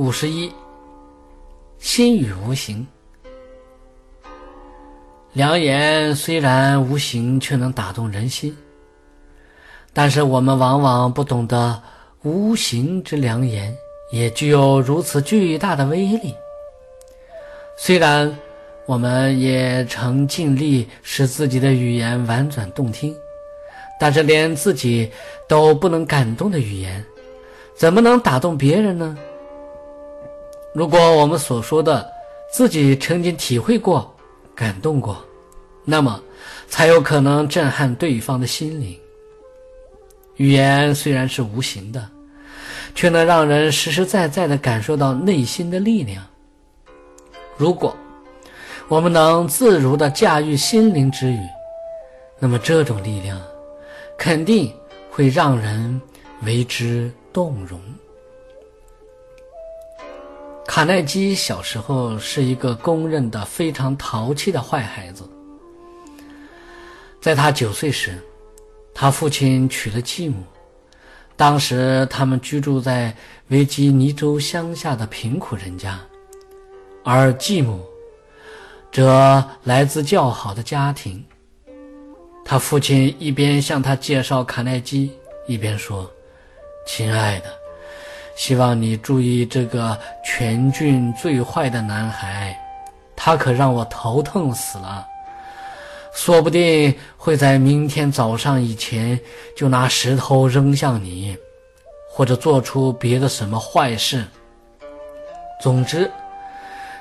[0.00, 0.50] 五十一，
[1.78, 2.86] 心语无形。
[5.34, 8.56] 良言虽然无形，却能打动人心。
[9.92, 11.82] 但是我们往往不懂得，
[12.22, 13.76] 无形之良言
[14.10, 16.34] 也具有如此巨大的威力。
[17.76, 18.34] 虽然
[18.86, 23.14] 我们也曾尽力使自己的语言婉转动听，
[24.00, 25.12] 但是连自己
[25.46, 27.04] 都不能感动的语言，
[27.76, 29.18] 怎么能打动别人呢？
[30.72, 32.08] 如果我们所说的
[32.52, 34.14] 自己曾经体会过、
[34.54, 35.16] 感动过，
[35.84, 36.22] 那么
[36.68, 38.96] 才有可能震撼对方的心灵。
[40.36, 42.08] 语言虽然是无形的，
[42.94, 46.24] 却能让人实实在在的感受到内心的力量。
[47.56, 47.96] 如果
[48.88, 51.40] 我们能自如的驾驭心灵之语，
[52.38, 53.40] 那么这种力量
[54.16, 54.72] 肯定
[55.10, 56.00] 会让人
[56.42, 57.80] 为之动容。
[60.70, 65.28] 卡耐基小时候是一个公认的非常淘气的坏孩子。
[67.20, 68.16] 在他九岁时，
[68.94, 70.44] 他父亲娶了继母。
[71.36, 73.12] 当时他们居住在
[73.48, 75.98] 维吉尼州乡下的贫苦人家，
[77.02, 77.84] 而继母
[78.92, 81.20] 则来自较好的家庭。
[82.44, 85.10] 他父亲一边向他介绍卡耐基，
[85.48, 86.08] 一边说
[86.86, 87.52] ：“亲爱的。”
[88.34, 92.58] 希望你注意这个全郡最坏的男孩，
[93.14, 95.06] 他可让我头疼死了。
[96.12, 99.18] 说不定会在明天早上以前
[99.56, 101.36] 就拿石头扔向你，
[102.10, 104.24] 或者做出别的什么坏事。
[105.60, 106.10] 总之，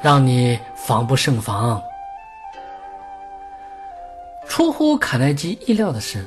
[0.00, 1.82] 让你防不胜防。
[4.46, 6.24] 出乎卡耐基意料的是，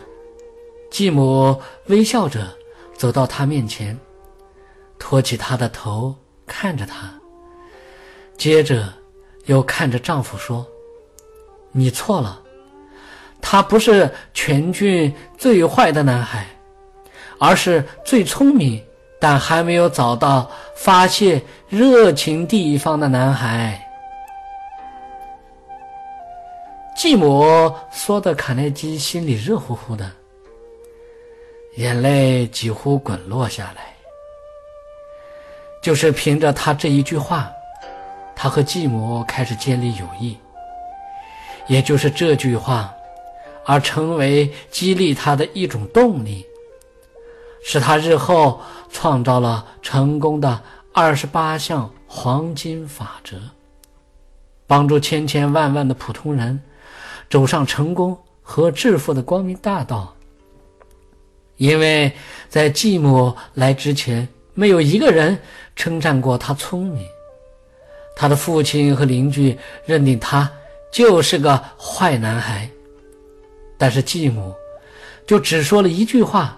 [0.90, 2.48] 继母微笑着
[2.98, 3.98] 走到他面前。
[5.08, 6.16] 托起她的头，
[6.48, 7.14] 看着他，
[8.36, 8.92] 接着
[9.46, 10.66] 又看着丈夫说
[11.72, 12.42] ：“你错了，
[13.40, 16.48] 他不是全郡最坏的男孩，
[17.38, 18.84] 而是最聪明
[19.22, 21.40] 但还没有找到发泄
[21.70, 23.80] 热情地方的男孩。”
[26.98, 30.12] 继母说的，卡耐基心里热乎乎的，
[31.76, 33.95] 眼泪几乎滚落下来。
[35.86, 37.48] 就是凭着他这一句话，
[38.36, 40.36] 他和继母开始建立友谊。
[41.68, 42.92] 也就是这句话，
[43.64, 46.44] 而成为激励他的一种动力，
[47.64, 48.60] 使他日后
[48.92, 50.60] 创造了成功的
[50.92, 53.38] 二十八项黄金法则，
[54.66, 56.60] 帮助千千万万的普通人
[57.30, 60.12] 走上成功和致富的光明大道。
[61.58, 62.12] 因为
[62.50, 64.28] 在继母来之前。
[64.56, 65.38] 没有一个人
[65.76, 67.06] 称赞过他聪明，
[68.16, 69.56] 他的父亲和邻居
[69.86, 70.50] 认定他
[70.92, 72.68] 就是个坏男孩。
[73.78, 74.56] 但是继母
[75.28, 76.58] 就只说了一句话，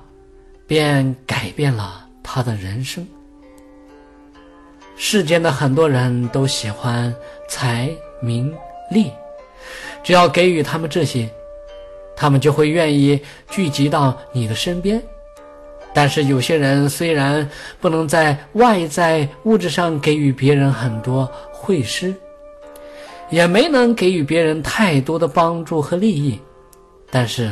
[0.68, 3.06] 便改变了他的人生。
[4.96, 7.14] 世间的很多人都喜欢
[7.50, 7.90] 财、
[8.22, 8.56] 名、
[8.92, 9.12] 利，
[10.04, 11.28] 只要给予他们这些，
[12.16, 13.20] 他们就会愿意
[13.50, 15.02] 聚集到你的身边。
[15.94, 17.50] 但是有些人虽然
[17.82, 22.14] 不能在外在物质上给予别人很多惠施，
[23.30, 26.40] 也没能给予别人太多的帮助和利益，
[27.10, 27.52] 但是，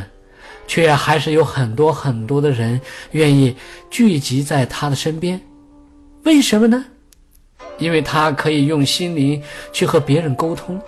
[0.68, 2.80] 却还是有很多很多的人
[3.10, 3.56] 愿意
[3.90, 5.40] 聚集在他的身边。
[6.22, 6.84] 为什么呢？
[7.78, 9.42] 因为他可以用心灵
[9.72, 10.80] 去和别人沟通，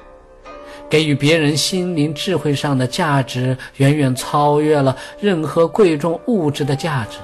[0.88, 7.18] 给予别人心灵智慧上的价值，远远超越了任何贵重物质的价值。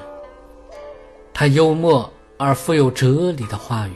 [1.34, 2.08] 他幽默
[2.38, 3.92] 而富有哲理的话语，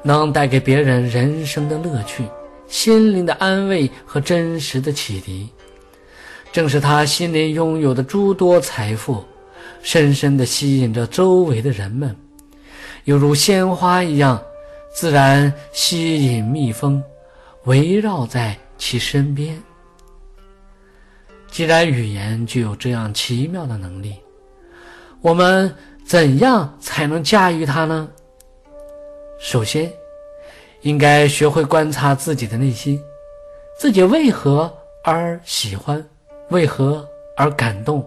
[0.00, 2.24] 能带给别人人生的乐趣、
[2.68, 5.48] 心灵的安慰和真实的启迪。
[6.52, 9.24] 正是他心灵拥有的诸多财富，
[9.82, 12.14] 深深地吸引着周围的人们，
[13.04, 14.40] 犹如鲜花一样，
[14.94, 17.02] 自然吸引蜜蜂，
[17.64, 19.60] 围绕在其身边。
[21.50, 24.14] 既然语言具有这样奇妙的能力，
[25.20, 25.74] 我们。
[26.06, 28.08] 怎样才能驾驭它呢？
[29.38, 29.90] 首先，
[30.82, 33.00] 应该学会观察自己的内心，
[33.78, 34.72] 自己为何
[35.04, 36.04] 而喜欢，
[36.50, 38.06] 为何而感动，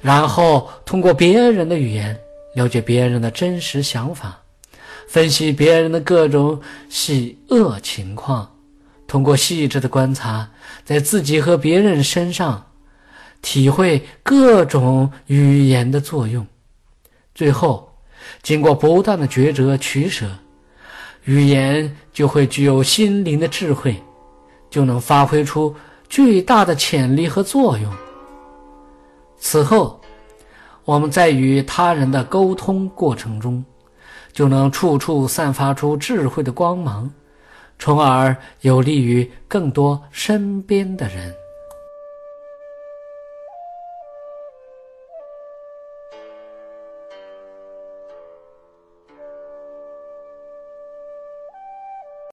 [0.00, 2.18] 然后通过别人的语言
[2.54, 4.40] 了解别人的真实想法，
[5.08, 6.58] 分析别人的各种
[6.88, 8.50] 喜恶情况，
[9.06, 10.48] 通过细致的观察，
[10.84, 12.64] 在自己和别人身上
[13.42, 16.46] 体会各种语言的作用。
[17.36, 17.86] 最后，
[18.42, 20.26] 经过不断的抉择取舍，
[21.24, 24.02] 语言就会具有心灵的智慧，
[24.70, 25.76] 就能发挥出
[26.08, 27.92] 巨大的潜力和作用。
[29.36, 30.00] 此后，
[30.86, 33.62] 我们在与他人的沟通过程中，
[34.32, 37.12] 就能处处散发出智慧的光芒，
[37.78, 41.34] 从而有利于更多身边的人。